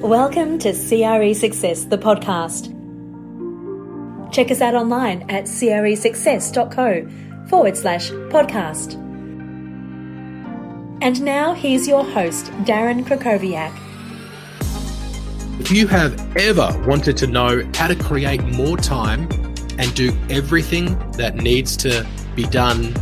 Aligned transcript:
Welcome 0.00 0.58
to 0.58 0.72
CRE 0.72 1.32
Success, 1.32 1.84
the 1.84 1.96
podcast. 1.96 2.70
Check 4.30 4.50
us 4.50 4.60
out 4.60 4.74
online 4.74 5.22
at 5.30 5.44
cresuccess.co 5.44 7.48
forward 7.48 7.78
slash 7.78 8.10
podcast. 8.10 8.92
And 11.00 11.22
now 11.22 11.54
here's 11.54 11.88
your 11.88 12.04
host, 12.04 12.44
Darren 12.64 13.04
Krakowiak. 13.04 13.74
If 15.60 15.72
you 15.72 15.88
have 15.88 16.36
ever 16.36 16.68
wanted 16.86 17.16
to 17.16 17.26
know 17.26 17.62
how 17.74 17.88
to 17.88 17.96
create 17.96 18.44
more 18.44 18.76
time 18.76 19.22
and 19.78 19.94
do 19.94 20.12
everything 20.28 20.98
that 21.12 21.36
needs 21.36 21.74
to 21.78 22.06
be 22.34 22.42
done, 22.44 22.92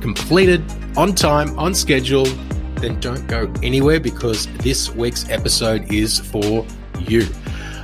completed 0.00 0.62
on 0.96 1.14
time, 1.14 1.58
on 1.58 1.74
schedule, 1.74 2.26
then 2.82 2.98
don't 2.98 3.28
go 3.28 3.50
anywhere 3.62 4.00
because 4.00 4.48
this 4.58 4.90
week's 4.90 5.28
episode 5.30 5.90
is 5.92 6.18
for 6.18 6.66
you. 6.98 7.22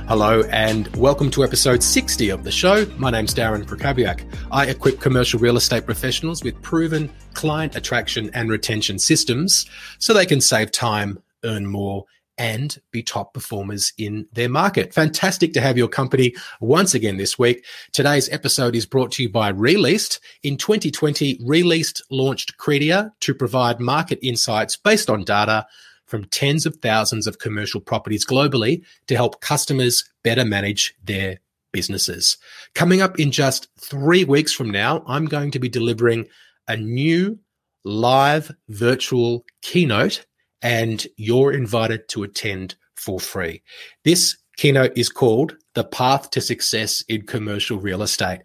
Hello 0.09 0.41
and 0.51 0.93
welcome 0.97 1.31
to 1.31 1.43
episode 1.45 1.81
60 1.81 2.29
of 2.29 2.43
the 2.43 2.51
show. 2.51 2.85
My 2.97 3.09
name's 3.09 3.33
Darren 3.33 3.63
Krakowiak. 3.63 4.25
I 4.51 4.65
equip 4.65 4.99
commercial 4.99 5.39
real 5.39 5.55
estate 5.55 5.85
professionals 5.85 6.43
with 6.43 6.61
proven 6.61 7.09
client 7.33 7.77
attraction 7.77 8.29
and 8.33 8.49
retention 8.49 8.99
systems 8.99 9.67
so 9.99 10.13
they 10.13 10.25
can 10.25 10.41
save 10.41 10.69
time, 10.69 11.23
earn 11.45 11.65
more, 11.65 12.03
and 12.39 12.79
be 12.91 13.03
top 13.03 13.33
performers 13.33 13.93
in 13.97 14.25
their 14.31 14.49
market. 14.49 14.93
Fantastic 14.93 15.53
to 15.53 15.61
have 15.61 15.77
your 15.77 15.89
company 15.89 16.33
once 16.61 16.95
again 16.95 17.17
this 17.17 17.37
week. 17.37 17.65
Today's 17.91 18.29
episode 18.29 18.75
is 18.75 18.85
brought 18.85 19.11
to 19.11 19.23
you 19.23 19.29
by 19.29 19.49
Re-Leased. 19.49 20.21
In 20.41 20.55
2020, 20.55 21.41
Re-Leased 21.45 22.01
launched 22.09 22.57
Credia 22.57 23.11
to 23.19 23.35
provide 23.35 23.81
market 23.81 24.17
insights 24.23 24.77
based 24.77 25.09
on 25.09 25.25
data 25.25 25.67
from 26.05 26.25
tens 26.25 26.65
of 26.65 26.77
thousands 26.77 27.27
of 27.27 27.39
commercial 27.39 27.81
properties 27.81 28.25
globally 28.25 28.83
to 29.07 29.15
help 29.15 29.41
customers 29.41 30.09
better 30.23 30.45
manage 30.45 30.95
their 31.03 31.39
businesses. 31.71 32.37
Coming 32.73 33.01
up 33.01 33.19
in 33.19 33.31
just 33.31 33.67
three 33.77 34.23
weeks 34.23 34.53
from 34.53 34.71
now, 34.71 35.03
I'm 35.05 35.25
going 35.25 35.51
to 35.51 35.59
be 35.59 35.69
delivering 35.69 36.25
a 36.67 36.77
new 36.77 37.37
live 37.83 38.51
virtual 38.69 39.45
keynote 39.61 40.25
and 40.61 41.05
you're 41.17 41.51
invited 41.51 42.07
to 42.09 42.23
attend 42.23 42.75
for 42.95 43.19
free. 43.19 43.61
This 44.03 44.37
keynote 44.57 44.97
is 44.97 45.09
called 45.09 45.55
The 45.73 45.83
Path 45.83 46.31
to 46.31 46.41
Success 46.41 47.03
in 47.07 47.25
Commercial 47.25 47.79
Real 47.79 48.01
Estate. 48.01 48.41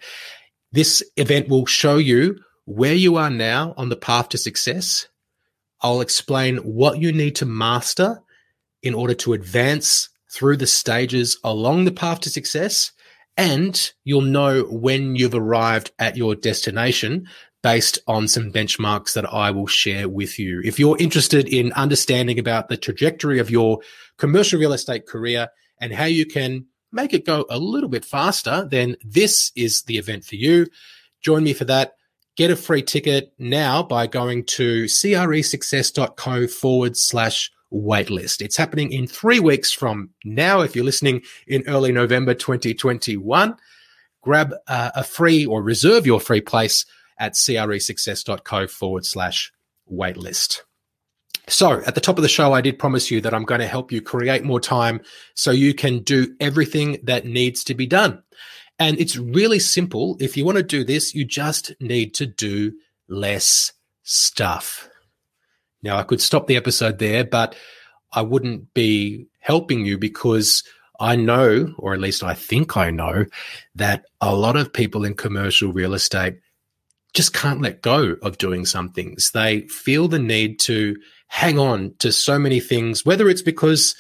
This 0.73 1.03
event 1.17 1.49
will 1.49 1.67
show 1.67 1.97
you 1.97 2.39
where 2.67 2.95
you 2.95 3.17
are 3.17 3.31
now 3.31 3.75
on 3.77 3.89
the 3.89 3.97
path 3.97 4.31
to 4.31 4.39
success. 4.39 5.09
I'll 5.83 6.01
explain 6.01 6.59
what 6.59 6.99
you 6.99 7.13
need 7.13 7.37
to 7.37 7.47
master 7.47 8.21
in 8.83 8.95
order 8.95 9.15
to 9.15 9.33
advance 9.33 10.09
through 10.33 10.57
the 10.57 10.67
stages 10.67 11.39
along 11.45 11.85
the 11.85 11.93
path 11.93 12.21
to 12.21 12.31
success. 12.31 12.93
And 13.37 13.93
you'll 14.05 14.23
know 14.23 14.63
when 14.65 15.17
you've 15.17 15.35
arrived 15.35 15.91
at 15.99 16.17
your 16.17 16.35
destination 16.35 17.29
based 17.65 17.99
on 18.07 18.29
some 18.29 18.53
benchmarks 18.53 19.15
that 19.15 19.25
I 19.33 19.51
will 19.51 19.67
share 19.67 20.07
with 20.07 20.39
you. 20.39 20.61
If 20.63 20.79
you're 20.79 20.99
interested 21.01 21.49
in 21.49 21.73
understanding 21.73 22.39
about 22.39 22.69
the 22.69 22.77
trajectory 22.77 23.39
of 23.39 23.51
your 23.51 23.79
commercial 24.19 24.61
real 24.61 24.75
estate 24.75 25.07
career 25.07 25.49
and 25.81 25.91
how 25.91 26.05
you 26.05 26.27
can 26.27 26.67
make 26.93 27.15
it 27.15 27.25
go 27.25 27.47
a 27.49 27.59
little 27.59 27.89
bit 27.89 28.05
faster, 28.05 28.69
then 28.71 28.97
this 29.03 29.51
is 29.57 29.81
the 29.85 29.97
event 29.97 30.27
for 30.27 30.37
you. 30.37 30.67
Join 31.23 31.43
me 31.43 31.55
for 31.55 31.65
that. 31.65 31.95
Get 32.37 32.51
a 32.51 32.57
free 32.57 32.83
ticket 32.83 33.33
now 33.39 33.83
by 33.83 34.09
going 34.09 34.45
to 34.45 34.85
cresuccess.co 34.85 36.47
forward 36.49 36.99
slash 36.99 37.51
waitlist. 37.73 38.43
It's 38.43 38.59
happening 38.59 38.93
in 38.93 39.07
three 39.07 39.41
weeks 39.41 39.73
from 39.73 40.11
now. 40.23 40.61
If 40.61 40.77
you're 40.77 40.85
listening 40.85 41.23
in 41.47 41.67
early 41.67 41.93
November 41.93 42.35
2021, 42.35 43.57
grab 44.21 44.55
uh, 44.69 44.91
a 44.95 45.03
free 45.03 45.47
or 45.47 45.63
reserve 45.63 46.05
your 46.05 46.21
free 46.21 46.43
place 46.43 46.85
at 47.19 47.35
cresuccess.co 47.35 48.67
forward 48.67 49.07
slash 49.07 49.53
waitlist. 49.91 50.61
So 51.47 51.83
at 51.85 51.95
the 51.95 52.01
top 52.01 52.17
of 52.17 52.23
the 52.23 52.29
show, 52.29 52.53
I 52.53 52.61
did 52.61 52.79
promise 52.79 53.11
you 53.11 53.21
that 53.21 53.35
I'm 53.35 53.45
going 53.45 53.61
to 53.61 53.67
help 53.67 53.93
you 53.93 54.01
create 54.01 54.45
more 54.45 54.61
time 54.61 55.03
so 55.35 55.51
you 55.51 55.75
can 55.75 56.01
do 56.01 56.35
everything 56.41 56.99
that 57.03 57.27
needs 57.27 57.65
to 57.65 57.75
be 57.75 57.87
done. 57.87 58.23
And 58.79 58.99
it's 58.99 59.17
really 59.17 59.59
simple. 59.59 60.17
If 60.21 60.37
you 60.37 60.45
want 60.45 60.57
to 60.57 60.63
do 60.63 60.85
this, 60.85 61.15
you 61.15 61.25
just 61.25 61.73
need 61.81 62.15
to 62.15 62.27
do 62.27 62.73
less 63.09 63.73
stuff. 64.03 64.89
Now, 65.83 65.99
I 65.99 66.03
could 66.03 66.21
stop 66.21 66.47
the 66.47 66.57
episode 66.57 66.99
there, 66.99 67.25
but 67.25 67.55
I 68.13 68.23
wouldn't 68.23 68.73
be 68.73 69.27
helping 69.41 69.85
you 69.85 69.99
because 69.99 70.65
I 70.99 71.17
know, 71.17 71.75
or 71.79 71.93
at 71.93 72.01
least 72.01 72.23
I 72.23 72.35
think 72.35 72.77
I 72.77 72.91
know, 72.91 73.27
that 73.75 74.07
a 74.21 74.35
lot 74.35 74.57
of 74.57 74.73
people 74.73 75.05
in 75.05 75.15
commercial 75.15 75.73
real 75.73 75.93
estate 75.93 76.39
just 77.15 77.33
can't 77.33 77.63
let 77.63 77.81
go 77.81 78.17
of 78.23 78.39
doing 78.39 78.67
some 78.67 78.91
things. 78.91 79.31
They 79.33 79.63
feel 79.69 80.09
the 80.09 80.19
need 80.19 80.59
to 80.61 80.97
hang 81.29 81.59
on 81.59 81.95
to 82.01 82.13
so 82.13 82.39
many 82.39 82.61
things, 82.61 83.07
whether 83.07 83.29
it's 83.29 83.43
because 83.43 83.95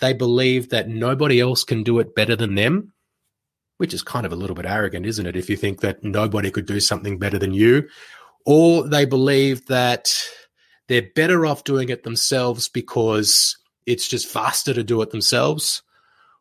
they 0.00 0.12
believe 0.12 0.70
that 0.70 0.88
nobody 0.88 1.40
else 1.40 1.64
can 1.64 1.82
do 1.82 1.98
it 1.98 2.14
better 2.14 2.36
than 2.36 2.54
them, 2.54 2.92
which 3.78 3.92
is 3.92 4.02
kind 4.02 4.24
of 4.24 4.32
a 4.32 4.36
little 4.36 4.56
bit 4.56 4.66
arrogant, 4.66 5.06
isn't 5.06 5.26
it? 5.26 5.36
If 5.36 5.50
you 5.50 5.56
think 5.56 5.80
that 5.80 6.04
nobody 6.04 6.50
could 6.50 6.66
do 6.66 6.80
something 6.80 7.18
better 7.18 7.38
than 7.38 7.52
you, 7.52 7.88
or 8.44 8.86
they 8.88 9.04
believe 9.04 9.66
that 9.66 10.12
they're 10.88 11.10
better 11.14 11.44
off 11.46 11.64
doing 11.64 11.88
it 11.88 12.04
themselves 12.04 12.68
because 12.68 13.56
it's 13.86 14.06
just 14.06 14.28
faster 14.28 14.72
to 14.72 14.84
do 14.84 15.02
it 15.02 15.10
themselves. 15.10 15.82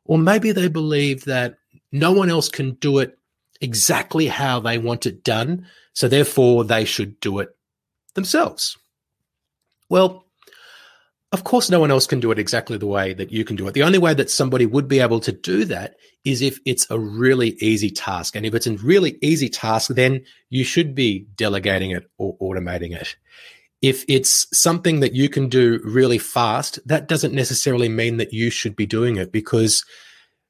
Or 0.06 0.20
maybe 0.20 0.52
they 0.52 0.68
believe 0.68 1.26
that 1.26 1.56
no 1.92 2.12
one 2.12 2.30
else 2.30 2.48
can 2.48 2.74
do 2.76 3.00
it 3.00 3.18
exactly 3.62 4.28
how 4.28 4.60
they 4.60 4.78
want 4.78 5.06
it 5.06 5.24
done 5.24 5.68
so 5.96 6.10
therefore, 6.10 6.66
they 6.66 6.86
should 6.86 7.20
do 7.22 7.40
it 7.40 7.56
themselves. 8.14 8.78
Well, 9.90 10.26
of 11.32 11.44
course, 11.46 11.70
no 11.70 11.80
one 11.80 11.90
else 11.90 12.06
can 12.06 12.20
do 12.20 12.32
it 12.32 12.40
exactly 12.40 12.78
the 12.78 12.86
way 12.86 13.14
that 13.14 13.32
you 13.32 13.46
can 13.46 13.56
do 13.56 13.68
it. 13.68 13.74
The 13.74 13.84
only 13.84 13.98
way 13.98 14.14
that 14.14 14.30
somebody 14.30 14.66
would 14.66 14.88
be 14.88 15.00
able 15.00 15.22
to 15.22 15.32
do 15.32 15.66
that 15.66 15.96
is 16.26 16.42
if 16.42 16.60
it's 16.66 16.86
a 16.90 17.00
really 17.00 17.52
easy 17.62 17.90
task. 17.90 18.36
And 18.36 18.46
if 18.46 18.54
it's 18.54 18.68
a 18.68 18.76
really 18.78 19.18
easy 19.22 19.50
task, 19.50 19.92
then 19.92 20.26
you 20.50 20.64
should 20.64 20.96
be 20.96 21.28
delegating 21.36 21.92
it 21.92 22.10
or 22.18 22.38
automating 22.40 22.94
it. 22.94 23.16
If 23.82 24.04
it's 24.10 24.48
something 24.58 25.00
that 25.00 25.14
you 25.14 25.30
can 25.30 25.48
do 25.48 25.80
really 25.84 26.18
fast, 26.18 26.80
that 26.86 27.08
doesn't 27.08 27.34
necessarily 27.34 27.88
mean 27.88 28.18
that 28.18 28.34
you 28.34 28.50
should 28.50 28.76
be 28.76 28.86
doing 28.86 29.16
it 29.16 29.32
because 29.32 29.86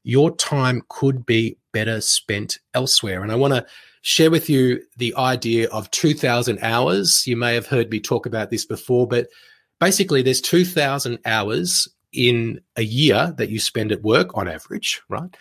your 0.03 0.35
time 0.35 0.83
could 0.87 1.25
be 1.25 1.57
better 1.75 1.99
spent 1.99 2.57
elsewhere. 2.73 3.21
And 3.21 3.33
I 3.33 3.35
want 3.35 3.53
to 3.53 3.65
share 4.01 4.31
with 4.31 4.49
you 4.49 4.81
the 4.95 5.13
idea 5.17 5.67
of 5.71 5.91
2000 5.91 6.57
hours. 6.61 7.27
You 7.27 7.35
may 7.35 7.53
have 7.53 7.67
heard 7.67 7.91
me 7.91 7.99
talk 7.99 8.25
about 8.25 8.49
this 8.49 8.65
before, 8.65 9.05
but 9.07 9.27
basically 9.81 10.21
there's 10.21 10.39
2000 10.39 11.19
hours 11.25 11.89
in 12.13 12.61
a 12.77 12.83
year 12.83 13.35
that 13.37 13.49
you 13.49 13.59
spend 13.59 13.91
at 13.91 14.03
work 14.03 14.29
on 14.37 14.47
average, 14.47 15.01
right? 15.09 15.35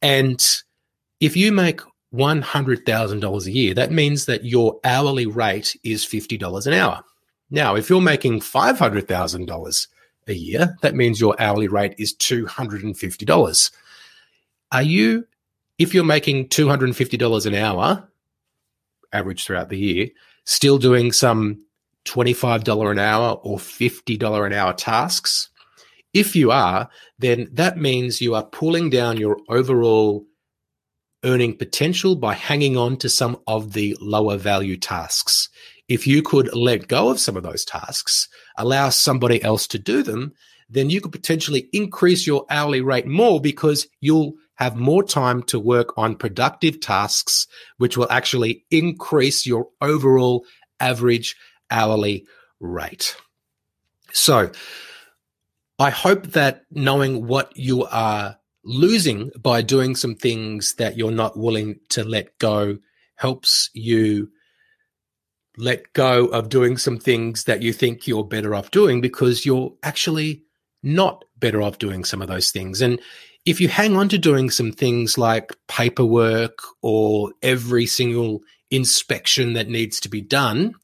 And 0.00 0.40
if 1.18 1.36
you 1.36 1.50
make 1.50 1.80
$100,000 2.14 3.46
a 3.46 3.50
year, 3.50 3.74
that 3.74 3.90
means 3.90 4.26
that 4.26 4.44
your 4.44 4.78
hourly 4.84 5.26
rate 5.26 5.76
is 5.82 6.06
$50 6.06 6.68
an 6.68 6.72
hour. 6.72 7.02
Now, 7.50 7.74
if 7.74 7.90
you're 7.90 8.00
making 8.00 8.40
$500,000 8.40 9.86
a 10.28 10.34
year, 10.34 10.76
that 10.82 10.94
means 10.94 11.20
your 11.20 11.34
hourly 11.42 11.66
rate 11.66 11.96
is 11.98 12.14
$250. 12.14 13.70
Are 14.70 14.82
you, 14.82 15.26
if 15.80 15.94
you're 15.94 16.04
making 16.04 16.46
$250 16.48 17.46
an 17.46 17.54
hour, 17.54 18.06
average 19.14 19.44
throughout 19.44 19.70
the 19.70 19.78
year, 19.78 20.08
still 20.44 20.76
doing 20.76 21.10
some 21.10 21.64
$25 22.04 22.90
an 22.90 22.98
hour 22.98 23.40
or 23.42 23.56
$50 23.56 24.46
an 24.46 24.52
hour 24.52 24.74
tasks? 24.74 25.48
If 26.12 26.36
you 26.36 26.50
are, 26.50 26.90
then 27.18 27.48
that 27.52 27.78
means 27.78 28.20
you 28.20 28.34
are 28.34 28.44
pulling 28.44 28.90
down 28.90 29.16
your 29.16 29.38
overall 29.48 30.26
earning 31.24 31.56
potential 31.56 32.14
by 32.14 32.34
hanging 32.34 32.76
on 32.76 32.98
to 32.98 33.08
some 33.08 33.38
of 33.46 33.72
the 33.72 33.96
lower 34.02 34.36
value 34.36 34.76
tasks. 34.76 35.48
If 35.88 36.06
you 36.06 36.20
could 36.20 36.54
let 36.54 36.88
go 36.88 37.08
of 37.08 37.18
some 37.18 37.38
of 37.38 37.42
those 37.42 37.64
tasks, 37.64 38.28
allow 38.58 38.90
somebody 38.90 39.42
else 39.42 39.66
to 39.68 39.78
do 39.78 40.02
them, 40.02 40.34
then 40.68 40.90
you 40.90 41.00
could 41.00 41.12
potentially 41.12 41.70
increase 41.72 42.26
your 42.26 42.44
hourly 42.50 42.82
rate 42.82 43.06
more 43.06 43.40
because 43.40 43.88
you'll 44.02 44.34
have 44.60 44.76
more 44.76 45.02
time 45.02 45.42
to 45.44 45.58
work 45.58 45.96
on 45.96 46.14
productive 46.14 46.80
tasks, 46.80 47.46
which 47.78 47.96
will 47.96 48.10
actually 48.10 48.64
increase 48.70 49.46
your 49.46 49.68
overall 49.80 50.44
average 50.78 51.34
hourly 51.70 52.26
rate. 52.60 53.16
So 54.12 54.50
I 55.78 55.88
hope 55.90 56.28
that 56.28 56.66
knowing 56.70 57.26
what 57.26 57.56
you 57.56 57.86
are 57.86 58.36
losing 58.62 59.30
by 59.40 59.62
doing 59.62 59.96
some 59.96 60.14
things 60.14 60.74
that 60.74 60.98
you're 60.98 61.10
not 61.10 61.38
willing 61.38 61.80
to 61.88 62.04
let 62.04 62.36
go 62.38 62.76
helps 63.16 63.70
you 63.72 64.30
let 65.56 65.92
go 65.94 66.26
of 66.26 66.50
doing 66.50 66.76
some 66.76 66.98
things 66.98 67.44
that 67.44 67.62
you 67.62 67.72
think 67.72 68.06
you're 68.06 68.24
better 68.24 68.54
off 68.54 68.70
doing 68.70 69.00
because 69.00 69.46
you're 69.46 69.72
actually 69.82 70.42
not 70.82 71.24
better 71.38 71.62
off 71.62 71.78
doing 71.78 72.04
some 72.04 72.20
of 72.20 72.28
those 72.28 72.50
things. 72.50 72.82
And 72.82 73.00
if 73.44 73.60
you 73.60 73.68
hang 73.68 73.96
on 73.96 74.08
to 74.10 74.18
doing 74.18 74.50
some 74.50 74.72
things 74.72 75.16
like 75.16 75.56
paperwork 75.66 76.58
or 76.82 77.32
every 77.42 77.86
single 77.86 78.40
inspection 78.70 79.54
that 79.54 79.68
needs 79.68 80.00
to 80.00 80.08
be 80.08 80.20
done, 80.20 80.74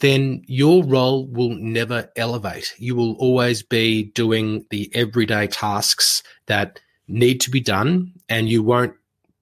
then 0.00 0.42
your 0.46 0.84
role 0.84 1.26
will 1.26 1.54
never 1.56 2.10
elevate. 2.16 2.74
You 2.78 2.94
will 2.94 3.14
always 3.14 3.62
be 3.62 4.04
doing 4.04 4.66
the 4.70 4.90
everyday 4.94 5.46
tasks 5.46 6.22
that 6.46 6.80
need 7.08 7.40
to 7.42 7.50
be 7.50 7.60
done, 7.60 8.12
and 8.28 8.48
you 8.48 8.62
won't 8.62 8.94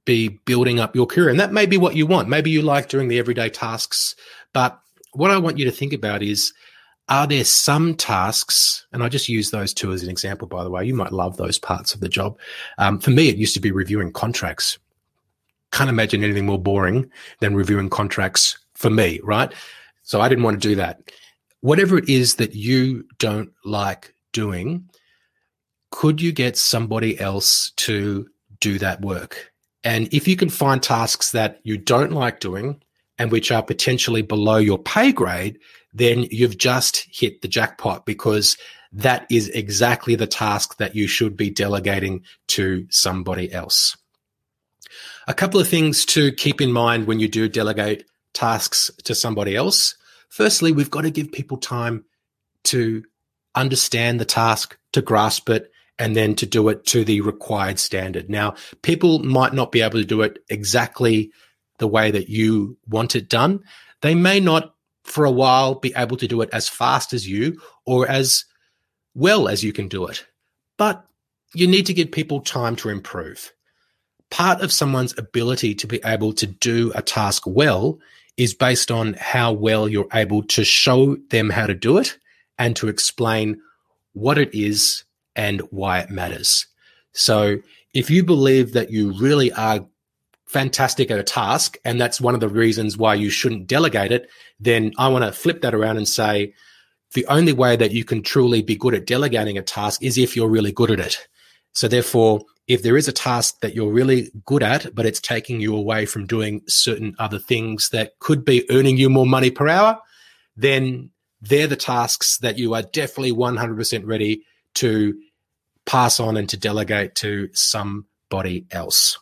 be 0.05 0.29
building 0.29 0.81
up 0.81 0.97
your 0.97 1.07
career. 1.07 1.29
And 1.29 1.41
that 1.41 1.53
may 1.53 1.67
be 1.67 1.79
what 1.79 1.95
you 1.95 2.07
want. 2.07 2.29
Maybe 2.29 2.51
you 2.51 2.63
like 2.63 2.89
doing 2.89 3.09
the 3.09 3.19
everyday 3.19 3.49
tasks. 3.49 4.17
But 4.53 4.79
what 5.13 5.31
I 5.31 5.39
want 5.39 5.59
you 5.59 5.65
to 5.67 5.71
think 5.71 5.93
about 5.93 6.23
is 6.23 6.53
are 7.13 7.27
there 7.27 7.45
some 7.45 7.95
tasks, 7.95 8.87
and 8.91 9.03
I 9.03 9.11
just 9.11 9.29
use 9.29 9.51
those 9.51 9.75
two 9.75 9.93
as 9.93 10.03
an 10.03 10.09
example, 10.09 10.49
by 10.49 10.65
the 10.65 10.71
way. 10.71 10.87
You 10.87 10.95
might 10.95 11.13
love 11.13 11.37
those 11.37 11.59
parts 11.59 11.93
of 11.93 12.01
the 12.01 12.09
job. 12.09 12.39
Um, 12.79 12.99
for 12.99 13.11
me, 13.11 13.29
it 13.29 13.37
used 13.37 13.53
to 13.53 13.61
be 13.61 13.71
reviewing 13.71 14.13
contracts. 14.13 14.79
Can't 15.73 15.91
imagine 15.91 16.25
anything 16.25 16.47
more 16.47 16.59
boring 16.59 17.11
than 17.41 17.55
reviewing 17.55 17.91
contracts 17.91 18.59
for 18.73 18.89
me, 18.89 19.21
right? 19.23 19.53
So 20.05 20.23
I 20.23 20.29
didn't 20.31 20.45
want 20.45 20.63
to 20.63 20.69
do 20.69 20.75
that. 20.77 21.13
Whatever 21.61 21.99
it 21.99 22.09
is 22.09 22.37
that 22.37 22.55
you 22.55 23.07
don't 23.19 23.53
like 23.63 24.15
doing, 24.33 24.89
could 25.91 26.19
you 26.19 26.33
get 26.33 26.57
somebody 26.57 27.21
else 27.21 27.73
to 27.77 28.27
do 28.61 28.79
that 28.79 29.03
work? 29.03 29.53
And 29.85 30.09
if 30.15 30.27
you 30.27 30.35
can 30.35 30.49
find 30.49 30.83
tasks 30.83 31.33
that 31.33 31.61
you 31.63 31.77
don't 31.77 32.13
like 32.13 32.41
doing 32.41 32.83
and 33.19 33.31
which 33.31 33.51
are 33.51 33.63
potentially 33.63 34.23
below 34.23 34.57
your 34.57 34.79
pay 34.79 35.13
grade, 35.13 35.59
then 35.93 36.27
you've 36.31 36.59
just 36.59 37.07
hit 37.11 37.43
the 37.43 37.49
jackpot 37.49 38.07
because 38.07 38.57
that 38.93 39.27
is 39.31 39.49
exactly 39.49 40.15
the 40.15 40.27
task 40.27 40.77
that 40.79 40.95
you 40.95 41.07
should 41.07 41.37
be 41.37 41.51
delegating 41.51 42.23
to 42.49 42.87
somebody 42.91 43.53
else. 43.53 43.97
A 45.27 45.35
couple 45.35 45.61
of 45.61 45.69
things 45.69 46.05
to 46.07 46.33
keep 46.33 46.61
in 46.61 46.73
mind 46.73 47.07
when 47.07 47.21
you 47.21 47.29
do 47.29 47.49
delegate 47.49 48.05
tasks 48.35 48.91
to 49.05 49.15
somebody 49.15 49.57
else. 49.57 49.97
Firstly, 50.29 50.73
we've 50.73 50.91
got 50.91 51.03
to 51.03 51.11
give 51.11 51.33
people 51.33 51.59
time 51.59 52.05
to 52.65 53.05
understand 53.55 54.19
the 54.19 54.25
task, 54.25 54.79
to 54.93 55.03
grasp 55.03 55.49
it, 55.51 55.71
and 55.99 56.17
then 56.17 56.35
to 56.35 56.47
do 56.47 56.69
it 56.69 56.85
to 56.87 57.05
the 57.05 57.21
required 57.21 57.79
standard. 57.79 58.29
Now, 58.29 58.55
people 58.83 59.21
might 59.21 59.53
not 59.53 59.73
be 59.73 59.83
able 59.83 59.99
to 59.99 60.05
do 60.05 60.23
it 60.23 60.39
exactly 60.49 61.31
the 61.79 61.89
way 61.89 62.11
that 62.11 62.29
you 62.29 62.77
want 62.89 63.17
it 63.17 63.29
done. 63.29 63.61
They 64.01 64.15
may 64.15 64.41
not 64.41 64.75
for 65.05 65.25
a 65.25 65.31
while 65.31 65.75
be 65.75 65.93
able 65.97 66.17
to 66.17 66.29
do 66.29 66.41
it 66.43 66.51
as 66.53 66.69
fast 66.69 67.13
as 67.13 67.29
you 67.29 67.61
or 67.85 68.09
as 68.09 68.45
well 69.15 69.49
as 69.49 69.65
you 69.65 69.73
can 69.73 69.89
do 69.89 70.07
it. 70.07 70.25
But 70.77 71.05
you 71.55 71.67
need 71.67 71.87
to 71.87 71.95
give 71.95 72.11
people 72.11 72.41
time 72.41 72.77
to 72.77 72.89
improve. 72.89 73.53
Part 74.31 74.63
of 74.63 74.73
someone's 74.73 75.17
ability 75.19 75.75
to 75.77 75.87
be 75.87 76.01
able 76.05 76.33
to 76.35 76.47
do 76.47 76.93
a 76.95 77.03
task 77.03 77.43
well 77.47 77.99
is 78.37 78.55
based 78.55 78.91
on 78.91 79.15
how 79.15 79.53
well 79.53 79.89
you're 79.89 80.09
able 80.15 80.43
to 80.45 80.65
show 80.65 81.17
them 81.31 81.51
how 81.51 81.67
to 81.67 81.75
do 81.75 81.99
it 81.99 82.17
and 82.59 82.75
to 82.77 82.89
explain 82.89 83.61
what 84.15 84.39
it 84.39 84.55
is 84.55 85.05
and 85.37 85.61
why 85.71 85.99
it 86.01 86.11
matters. 86.11 86.67
So 87.13 87.59
if 87.93 88.09
you 88.09 88.25
believe 88.25 88.73
that 88.73 88.91
you 88.91 89.13
really 89.13 89.53
are 89.53 89.87
fantastic 90.53 91.11
at 91.11 91.19
a 91.19 91.25
task, 91.25 91.79
and 91.85 92.01
that's 92.01 92.21
one 92.21 92.35
of 92.35 92.41
the 92.41 92.49
reasons 92.49 92.99
why 92.99 93.15
you 93.15 93.31
shouldn't 93.31 93.67
delegate 93.67 94.13
it, 94.13 94.29
then 94.61 94.93
I 94.99 95.09
want 95.09 95.25
to 95.25 95.33
flip 95.33 95.63
that 95.63 95.75
around 95.75 95.97
and 95.97 96.07
say 96.07 96.53
the 97.15 97.27
only 97.27 97.53
way 97.53 97.75
that 97.77 97.93
you 97.93 98.05
can 98.05 98.23
truly 98.23 98.63
be 98.63 98.77
good 98.77 98.95
at 98.95 99.07
delegating 99.07 99.57
a 99.57 99.63
task 99.63 100.03
is 100.03 100.19
if 100.19 100.37
you're 100.37 100.49
really 100.49 100.73
good 100.73 100.91
at 100.91 101.01
it. 101.01 101.27
So, 101.73 101.89
therefore, 101.89 102.43
if 102.69 102.83
there 102.83 102.99
is 102.99 103.09
a 103.09 103.13
task 103.13 103.61
that 103.61 103.75
you're 103.75 103.91
really 103.91 104.31
good 104.45 104.63
at, 104.63 104.95
but 104.95 105.07
it's 105.07 105.21
taking 105.21 105.61
you 105.61 105.75
away 105.75 106.05
from 106.05 106.27
doing 106.27 106.61
certain 106.69 107.15
other 107.19 107.39
things 107.39 107.89
that 107.91 108.19
could 108.19 108.45
be 108.45 108.71
earning 108.71 108.99
you 108.99 109.09
more 109.09 109.27
money 109.27 109.51
per 109.51 109.69
hour, 109.69 109.99
then 110.55 111.11
they're 111.41 111.67
the 111.67 111.77
tasks 111.77 112.39
that 112.39 112.59
you 112.59 112.75
are 112.75 112.83
definitely 112.83 113.33
100% 113.33 114.03
ready 114.05 114.43
to 114.75 115.15
pass 115.87 116.21
on 116.21 116.37
and 116.37 116.49
to 116.51 116.57
delegate 116.57 117.15
to 117.17 117.49
somebody 117.53 118.67
else 118.71 119.19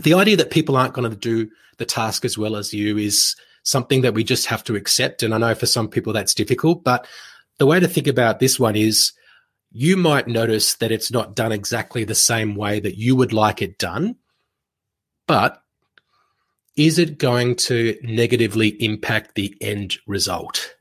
the 0.00 0.14
idea 0.14 0.36
that 0.36 0.50
people 0.50 0.76
aren't 0.76 0.94
going 0.94 1.10
to 1.10 1.16
do 1.16 1.50
the 1.78 1.84
task 1.84 2.24
as 2.24 2.38
well 2.38 2.56
as 2.56 2.72
you 2.72 2.96
is 2.96 3.36
something 3.64 4.02
that 4.02 4.14
we 4.14 4.24
just 4.24 4.46
have 4.46 4.64
to 4.64 4.76
accept. 4.76 5.22
And 5.22 5.34
I 5.34 5.38
know 5.38 5.54
for 5.54 5.66
some 5.66 5.88
people 5.88 6.12
that's 6.12 6.34
difficult, 6.34 6.82
but 6.84 7.06
the 7.58 7.66
way 7.66 7.80
to 7.80 7.88
think 7.88 8.06
about 8.06 8.40
this 8.40 8.58
one 8.58 8.76
is 8.76 9.12
you 9.70 9.96
might 9.96 10.28
notice 10.28 10.74
that 10.74 10.92
it's 10.92 11.10
not 11.10 11.34
done 11.34 11.52
exactly 11.52 12.04
the 12.04 12.14
same 12.14 12.54
way 12.54 12.80
that 12.80 12.98
you 12.98 13.16
would 13.16 13.32
like 13.32 13.62
it 13.62 13.78
done, 13.78 14.16
but 15.26 15.62
is 16.76 16.98
it 16.98 17.18
going 17.18 17.54
to 17.54 17.96
negatively 18.02 18.68
impact 18.82 19.34
the 19.34 19.54
end 19.60 19.96
result 20.06 20.74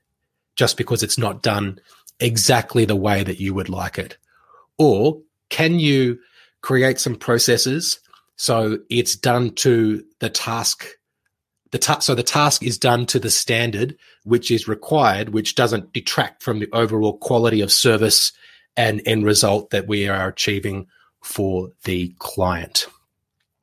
just 0.56 0.78
because 0.78 1.04
it's 1.04 1.18
not 1.18 1.42
done 1.42 1.80
exactly 2.20 2.86
the 2.86 2.96
way 2.96 3.24
that 3.24 3.40
you 3.40 3.54
would 3.54 3.70
like 3.70 3.98
it? 3.98 4.18
Or 4.78 5.22
can 5.50 5.80
you 5.80 6.20
create 6.62 7.00
some 7.00 7.16
processes 7.16 8.00
so 8.42 8.80
it's 8.90 9.16
done 9.16 9.52
to 9.52 10.04
the 10.18 10.32
task. 10.32 10.88
The 11.70 11.78
ta- 11.78 12.00
so 12.00 12.16
the 12.16 12.24
task 12.24 12.64
is 12.64 12.80
done 12.80 13.06
to 13.06 13.20
the 13.20 13.30
standard 13.30 13.96
which 14.24 14.50
is 14.50 14.68
required, 14.68 15.30
which 15.30 15.54
doesn't 15.54 15.94
detract 15.94 16.42
from 16.42 16.58
the 16.58 16.68
overall 16.74 17.20
quality 17.20 17.62
of 17.62 17.72
service 17.72 18.32
and 18.76 19.00
end 19.06 19.26
result 19.26 19.70
that 19.70 19.88
we 19.88 20.10
are 20.10 20.28
achieving 20.28 20.88
for 21.22 21.70
the 21.84 22.16
client. 22.18 22.88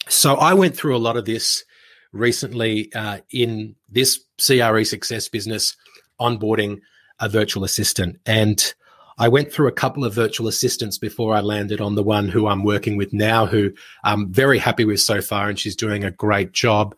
So 0.07 0.37
I 0.37 0.55
went 0.55 0.77
through 0.77 0.97
a 0.97 0.99
lot 0.99 1.17
of 1.17 1.25
this 1.25 1.65
recently 2.13 2.93
uh, 2.95 3.19
in 3.33 3.75
this 3.89 4.21
CRE 4.47 4.85
success 4.85 5.27
business 5.27 5.77
onboarding 6.21 6.79
a 7.19 7.29
virtual 7.29 7.65
assistant. 7.65 8.21
And 8.25 8.75
I 9.19 9.29
went 9.29 9.53
through 9.53 9.69
a 9.69 9.73
couple 9.73 10.05
of 10.05 10.15
virtual 10.15 10.49
assistants 10.49 10.97
before 10.97 11.35
I 11.35 11.41
landed 11.41 11.81
on 11.81 11.97
the 11.97 12.03
one 12.03 12.29
who 12.29 12.47
I'm 12.47 12.63
working 12.63 12.97
with 12.97 13.13
now, 13.13 13.47
who 13.47 13.73
I'm 14.05 14.33
very 14.33 14.59
happy 14.59 14.85
with 14.85 15.01
so 15.01 15.21
far, 15.21 15.49
and 15.49 15.59
she's 15.59 15.77
doing 15.77 16.05
a 16.05 16.11
great 16.11 16.53
job. 16.53 16.95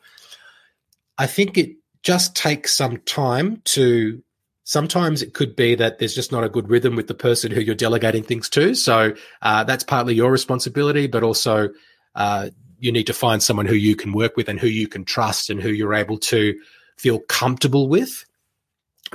I 1.17 1.27
think 1.27 1.57
it 1.57 1.77
just 2.03 2.37
takes 2.37 2.77
some 2.77 2.99
time 2.99 3.63
to. 3.67 4.23
Sometimes 4.65 5.21
it 5.21 5.35
could 5.35 5.57
be 5.57 5.75
that 5.75 5.99
there's 5.99 6.15
just 6.15 6.31
not 6.31 6.45
a 6.45 6.49
good 6.49 6.71
rhythm 6.71 6.95
with 6.95 7.09
the 7.09 7.15
person 7.15 7.51
who 7.51 7.61
you're 7.61 7.75
delegating 7.75 8.23
things 8.23 8.49
to. 8.51 8.75
So 8.77 9.15
uh, 9.43 9.65
that's 9.65 9.83
partly 9.83 10.15
your 10.15 10.31
responsibility, 10.31 11.09
but 11.09 11.25
also 11.25 11.71
uh, 12.15 12.51
you 12.79 12.93
need 12.93 13.09
to 13.09 13.13
find 13.13 13.43
someone 13.43 13.67
who 13.67 13.75
you 13.75 13.97
can 13.97 14.13
work 14.13 14.37
with 14.37 14.49
and 14.49 14.61
who 14.61 14.69
you 14.69 14.87
can 14.87 15.05
trust 15.05 15.51
and 15.51 15.61
who 15.61 15.71
you're 15.71 15.95
able 15.95 16.19
to 16.19 16.57
feel 16.99 17.19
comfortable 17.21 17.89
with. 17.89 18.25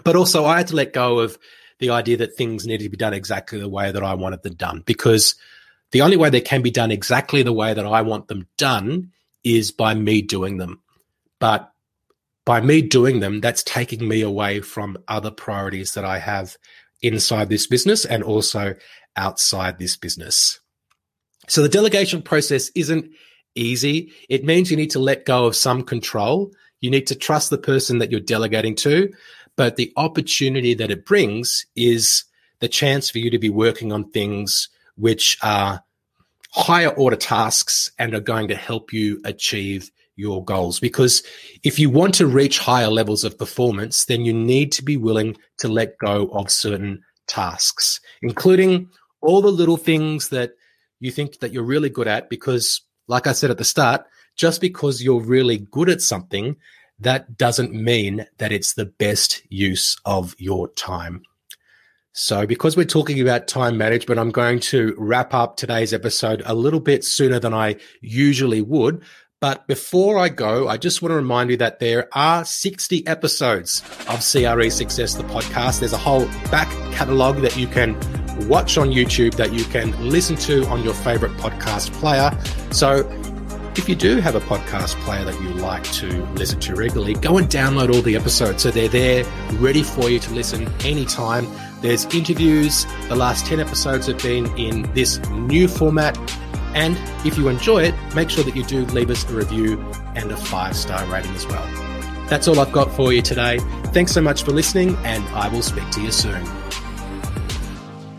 But 0.04 0.18
also, 0.18 0.44
I 0.44 0.58
had 0.58 0.68
to 0.68 0.76
let 0.76 0.92
go 0.92 1.20
of 1.20 1.38
the 1.80 1.90
idea 1.90 2.18
that 2.18 2.36
things 2.36 2.66
need 2.66 2.80
to 2.80 2.90
be 2.90 2.98
done 2.98 3.14
exactly 3.14 3.60
the 3.60 3.70
way 3.70 3.92
that 3.92 4.04
I 4.04 4.14
wanted 4.14 4.44
them 4.44 4.56
done 4.56 4.84
because 4.86 5.36
the 5.92 6.02
only 6.02 6.18
way 6.18 6.30
they 6.30 6.42
can 6.42 6.62
be 6.62 6.72
done 6.72 6.92
exactly 6.92 7.44
the 7.44 7.54
way 7.54 7.74
that 7.74 7.86
I 7.86 8.02
want 8.02 8.28
them 8.28 8.48
done 8.58 9.12
is 9.44 9.72
by 9.72 9.94
me 9.94 10.22
doing 10.22 10.58
them. 10.58 10.82
But 11.40 11.72
by 12.46 12.62
me 12.62 12.82
doing 12.82 13.20
them, 13.20 13.42
that's 13.42 13.64
taking 13.64 14.08
me 14.08 14.22
away 14.22 14.62
from 14.62 14.98
other 15.08 15.32
priorities 15.32 15.94
that 15.94 16.06
I 16.06 16.20
have 16.20 16.58
inside 17.02 17.50
this 17.50 17.68
business 17.68 18.06
and 18.06 18.24
also 18.24 18.76
outside 19.16 19.78
this 19.78 19.98
business. 19.98 20.60
So 21.48 21.62
the 21.62 21.70
delegation 21.70 22.22
process 22.22 22.70
isn't 22.76 23.12
easy. 23.56 24.12
It 24.30 24.44
means 24.44 24.72
you 24.72 24.78
need 24.78 24.92
to 24.92 25.00
let 25.00 25.26
go 25.26 25.46
of 25.46 25.56
some 25.56 25.84
control. 25.84 26.52
You 26.82 26.90
need 26.90 27.08
to 27.08 27.16
trust 27.16 27.50
the 27.50 27.58
person 27.58 28.00
that 28.00 28.12
you're 28.12 28.20
delegating 28.20 28.76
to, 28.78 29.12
but 29.56 29.76
the 29.76 29.92
opportunity 29.96 30.74
that 30.74 30.92
it 30.92 31.06
brings 31.06 31.66
is 31.76 32.24
the 32.60 32.68
chance 32.68 33.10
for 33.10 33.20
you 33.20 33.30
to 33.30 33.40
be 33.40 33.50
working 33.50 33.92
on 33.92 34.10
things 34.10 34.70
which 34.96 35.38
are 35.42 35.84
higher 36.52 36.90
order 36.90 37.18
tasks 37.18 37.92
and 38.00 38.14
are 38.14 38.22
going 38.22 38.48
to 38.48 38.56
help 38.56 38.94
you 38.94 39.20
achieve 39.26 39.92
your 40.16 40.44
goals. 40.44 40.80
Because 40.80 41.24
if 41.64 41.78
you 41.78 41.90
want 41.90 42.14
to 42.16 42.28
reach 42.28 42.60
higher 42.60 42.88
levels 42.88 43.24
of 43.24 43.38
performance, 43.38 44.06
then 44.06 44.24
you 44.24 44.34
need 44.34 44.72
to 44.74 44.84
be 44.84 44.96
willing 44.96 45.36
to 45.58 45.68
let 45.68 45.98
go 45.98 46.28
of 46.30 46.50
certain 46.50 47.04
tasks, 47.28 48.00
including 48.22 48.90
all 49.22 49.42
the 49.42 49.52
little 49.52 49.78
things 49.78 50.30
that 50.30 50.54
you 51.00 51.12
think 51.12 51.40
that 51.40 51.52
you're 51.52 51.64
really 51.64 51.90
good 51.90 52.08
at. 52.08 52.30
Because, 52.30 52.82
like 53.08 53.28
I 53.28 53.34
said 53.34 53.52
at 53.52 53.58
the 53.58 53.66
start, 53.66 54.06
just 54.36 54.62
because 54.62 55.04
you're 55.04 55.22
really 55.22 55.58
good 55.58 55.90
at 55.90 56.02
something 56.02 56.56
that 57.00 57.38
doesn't 57.38 57.74
mean 57.74 58.26
that 58.38 58.52
it's 58.52 58.74
the 58.74 58.86
best 58.86 59.42
use 59.50 59.98
of 60.06 60.36
your 60.38 60.70
time. 60.70 61.24
So, 62.18 62.48
because 62.48 62.78
we're 62.78 62.86
talking 62.86 63.20
about 63.20 63.50
time 63.50 63.78
management, 63.78 64.20
I'm 64.20 64.32
going 64.32 64.62
to 64.62 64.96
wrap 64.98 65.34
up 65.34 65.58
today's 65.58 65.94
episode 65.94 66.42
a 66.46 66.56
little 66.56 66.80
bit 66.80 67.04
sooner 67.04 67.40
than 67.40 67.54
I 67.54 67.76
usually 68.00 68.62
would. 68.62 69.04
But 69.42 69.68
before 69.68 70.18
I 70.18 70.30
go, 70.30 70.70
I 70.70 70.78
just 70.78 71.02
want 71.02 71.12
to 71.12 71.18
remind 71.18 71.50
you 71.50 71.58
that 71.58 71.80
there 71.80 72.08
are 72.14 72.46
60 72.46 73.06
episodes 73.06 73.82
of 74.08 74.20
CRE 74.20 74.70
Success, 74.70 75.16
the 75.16 75.24
podcast. 75.24 75.82
There's 75.82 75.92
a 75.92 75.98
whole 75.98 76.26
back 76.50 76.70
catalog 76.94 77.42
that 77.42 77.58
you 77.58 77.68
can 77.68 77.96
watch 78.48 78.78
on 78.78 78.92
YouTube 78.92 79.36
that 79.36 79.54
you 79.54 79.66
can 79.66 79.92
listen 80.10 80.36
to 80.38 80.66
on 80.68 80.84
your 80.84 80.94
favorite 80.94 81.34
podcast 81.34 81.92
player. 81.94 82.32
So 82.72 83.04
if 83.78 83.90
you 83.90 83.96
do 83.96 84.18
have 84.18 84.36
a 84.36 84.40
podcast 84.42 84.96
player 85.02 85.26
that 85.26 85.40
you 85.42 85.50
like 85.50 85.84
to 85.94 86.26
listen 86.34 86.60
to 86.62 86.76
regularly, 86.76 87.14
go 87.14 87.38
and 87.38 87.48
download 87.48 87.94
all 87.94 88.02
the 88.02 88.16
episodes 88.16 88.64
so 88.64 88.72
they're 88.72 88.88
there 88.88 89.24
ready 89.54 89.84
for 89.84 90.10
you 90.10 90.20
to 90.20 90.34
listen 90.34 90.68
anytime. 90.84 91.48
There's 91.82 92.06
interviews. 92.06 92.86
The 93.10 93.16
last 93.16 93.46
10 93.46 93.60
episodes 93.60 94.08
have 94.08 94.22
been 94.22 94.46
in 94.58 94.92
this 94.94 95.20
new 95.30 95.68
format. 95.68 96.18
And 96.74 96.98
if 97.26 97.38
you 97.38 97.48
enjoy 97.48 97.84
it, 97.84 97.96
make 98.16 98.30
sure 98.30 98.44
that 98.44 98.56
you 98.56 98.64
do 98.64 98.86
leave 98.88 99.10
us 99.10 99.30
a 99.30 99.34
review 99.34 99.80
and 100.16 100.32
a 100.32 100.38
five 100.38 100.76
star 100.76 101.06
rating 101.06 101.34
as 101.36 101.46
well. 101.46 101.66
That's 102.28 102.48
all 102.48 102.60
I've 102.60 102.72
got 102.72 102.92
for 102.92 103.14
you 103.14 103.22
today. 103.22 103.60
Thanks 103.94 104.12
so 104.12 104.22
much 104.22 104.44
for 104.44 104.52
listening, 104.52 104.96
and 105.04 105.24
I 105.30 105.48
will 105.48 105.62
speak 105.62 105.90
to 105.92 106.02
you 106.02 106.12
soon. 106.12 106.44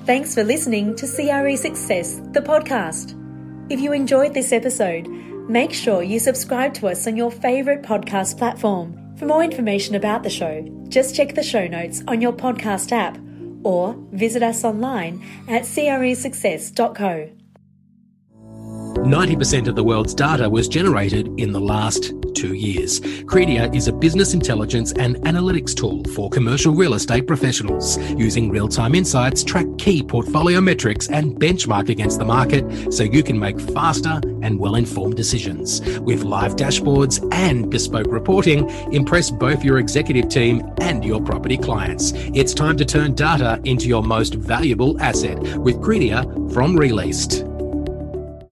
Thanks 0.05 0.35
for 0.35 0.45
listening 0.45 0.95
to 0.97 1.07
CRE 1.07 1.57
Success, 1.57 2.21
the 2.31 2.41
podcast. 2.41 3.21
If 3.69 3.81
you 3.81 3.93
enjoyed 3.93 4.33
this 4.33 4.53
episode, 4.53 5.09
make 5.49 5.73
sure 5.73 6.03
you 6.03 6.19
subscribe 6.19 6.75
to 6.75 6.89
us 6.89 7.07
on 7.07 7.17
your 7.17 7.31
favourite 7.31 7.83
podcast 7.83 8.39
platform. 8.39 9.17
For 9.17 9.27
more 9.27 9.43
information 9.43 9.95
about 9.95 10.23
the 10.23 10.31
show, 10.31 10.67
just 10.89 11.15
check 11.15 11.35
the 11.35 11.43
show 11.43 11.67
notes 11.67 12.03
on 12.07 12.21
your 12.21 12.33
podcast 12.33 12.93
app 12.93 13.19
or 13.65 13.97
visit 14.13 14.43
us 14.43 14.65
online 14.65 15.25
at 15.49 15.63
cresuccess.co. 15.63 17.31
90% 18.97 19.69
of 19.69 19.77
the 19.77 19.85
world's 19.85 20.15
data 20.15 20.49
was 20.51 20.69
generated 20.69 21.29
in 21.39 21.53
the 21.53 21.61
last 21.61 22.13
two 22.47 22.55
years. 22.55 23.01
Credia 23.31 23.75
is 23.75 23.89
a 23.89 23.93
business 23.93 24.33
intelligence 24.33 24.93
and 24.93 25.17
analytics 25.23 25.75
tool 25.75 26.05
for 26.15 26.31
commercial 26.31 26.73
real 26.73 26.95
estate 26.95 27.27
professionals. 27.27 27.99
Using 28.13 28.51
real 28.51 28.69
time 28.69 28.95
insights, 28.95 29.43
track 29.43 29.67
key 29.79 30.03
portfolio 30.03 30.61
metrics, 30.61 31.09
and 31.09 31.35
benchmark 31.35 31.89
against 31.89 32.19
the 32.19 32.25
market 32.25 32.93
so 32.93 33.03
you 33.03 33.23
can 33.23 33.39
make 33.39 33.59
faster 33.59 34.21
and 34.43 34.59
well 34.59 34.77
informed 34.77 35.17
decisions. 35.17 35.81
With 36.01 36.23
live 36.23 36.55
dashboards 36.57 37.17
and 37.33 37.69
bespoke 37.69 38.13
reporting, 38.13 38.71
impress 38.93 39.31
both 39.31 39.65
your 39.65 39.79
executive 39.79 40.29
team 40.29 40.63
and 40.81 41.05
your 41.05 41.21
property 41.21 41.57
clients. 41.57 42.13
It's 42.15 42.55
time 42.55 42.77
to 42.77 42.85
turn 42.85 43.15
data 43.15 43.61
into 43.65 43.89
your 43.89 44.03
most 44.03 44.35
valuable 44.35 45.01
asset 45.01 45.39
with 45.59 45.77
Credia 45.81 46.23
from 46.53 46.77
Re-Leased. 46.77 47.56